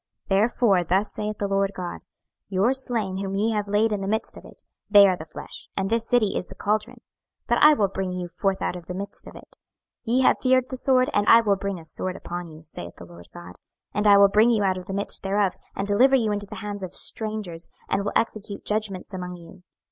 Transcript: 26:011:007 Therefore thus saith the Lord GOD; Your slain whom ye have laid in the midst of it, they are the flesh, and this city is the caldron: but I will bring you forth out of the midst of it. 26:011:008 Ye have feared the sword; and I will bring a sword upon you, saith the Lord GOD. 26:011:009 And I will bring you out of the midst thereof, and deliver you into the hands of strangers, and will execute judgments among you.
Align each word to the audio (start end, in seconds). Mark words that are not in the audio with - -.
26:011:007 0.31 0.39
Therefore 0.39 0.83
thus 0.83 1.11
saith 1.13 1.37
the 1.37 1.47
Lord 1.47 1.73
GOD; 1.75 2.01
Your 2.49 2.73
slain 2.73 3.17
whom 3.17 3.35
ye 3.35 3.51
have 3.51 3.67
laid 3.67 3.91
in 3.91 4.01
the 4.01 4.07
midst 4.07 4.35
of 4.35 4.43
it, 4.43 4.63
they 4.89 5.07
are 5.07 5.15
the 5.15 5.25
flesh, 5.27 5.69
and 5.77 5.91
this 5.91 6.07
city 6.09 6.35
is 6.35 6.47
the 6.47 6.55
caldron: 6.55 7.01
but 7.45 7.59
I 7.61 7.75
will 7.75 7.87
bring 7.87 8.11
you 8.11 8.27
forth 8.27 8.63
out 8.63 8.75
of 8.75 8.87
the 8.87 8.95
midst 8.95 9.27
of 9.27 9.35
it. 9.35 9.59
26:011:008 10.07 10.15
Ye 10.17 10.21
have 10.21 10.37
feared 10.41 10.69
the 10.69 10.77
sword; 10.77 11.11
and 11.13 11.27
I 11.27 11.41
will 11.41 11.55
bring 11.55 11.79
a 11.79 11.85
sword 11.85 12.15
upon 12.15 12.47
you, 12.49 12.63
saith 12.65 12.95
the 12.95 13.05
Lord 13.05 13.27
GOD. 13.31 13.49
26:011:009 13.57 13.57
And 13.93 14.07
I 14.07 14.17
will 14.17 14.27
bring 14.27 14.49
you 14.49 14.63
out 14.63 14.77
of 14.79 14.87
the 14.87 14.93
midst 14.93 15.21
thereof, 15.21 15.53
and 15.75 15.87
deliver 15.87 16.15
you 16.15 16.31
into 16.31 16.47
the 16.47 16.55
hands 16.55 16.81
of 16.81 16.95
strangers, 16.95 17.69
and 17.87 18.03
will 18.03 18.13
execute 18.15 18.65
judgments 18.65 19.13
among 19.13 19.35
you. 19.35 19.61